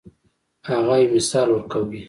هغه 0.69 0.95
یو 1.01 1.11
مثال 1.15 1.47
ورکوي. 1.51 1.99